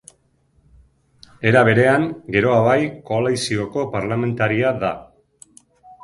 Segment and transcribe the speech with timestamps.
[1.49, 2.77] Era berean, Geroa Bai
[3.09, 4.91] koalizioko parlamentaria da.